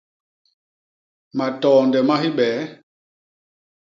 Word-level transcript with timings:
Matoonde 1.37 1.99
ma 2.07 2.15
hibee. 2.21 2.57